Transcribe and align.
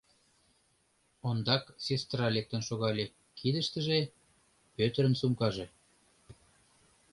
Ондак 1.27 1.63
сестра 1.87 2.25
лектын 2.35 2.61
шогале, 2.67 3.05
кидыштыже— 3.37 3.99
Пӧтырын 4.75 5.13
сумкаже. 5.19 5.65